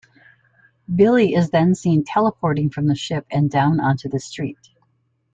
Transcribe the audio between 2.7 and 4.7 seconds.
from the ship and down onto the street.